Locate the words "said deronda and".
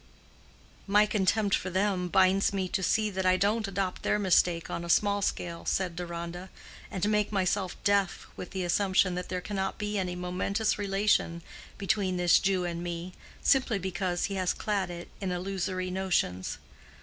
5.63-7.07